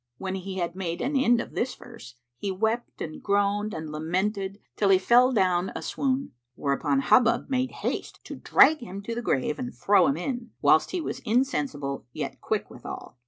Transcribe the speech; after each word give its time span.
When 0.17 0.33
he 0.33 0.57
had 0.57 0.75
made 0.75 0.99
an 0.99 1.15
end 1.15 1.39
of 1.39 1.53
this 1.53 1.75
verse, 1.75 2.15
he 2.39 2.49
wept 2.51 3.03
and 3.03 3.21
groaned 3.21 3.71
and 3.71 3.91
lamented 3.91 4.59
till 4.75 4.89
he 4.89 4.97
fell 4.97 5.31
down 5.31 5.71
a 5.75 5.83
swoon, 5.83 6.31
whereupon 6.55 7.01
Hubub 7.01 7.51
made 7.51 7.69
haste 7.83 8.19
to 8.23 8.35
drag 8.35 8.79
him 8.79 9.03
to 9.03 9.13
the 9.13 9.21
grave 9.21 9.59
and 9.59 9.71
throw 9.71 10.07
him 10.07 10.17
in, 10.17 10.49
whilst 10.59 10.89
he 10.89 11.01
was 11.01 11.19
insensible 11.19 12.07
yet 12.13 12.41
quick 12.41 12.67
withal. 12.71 13.15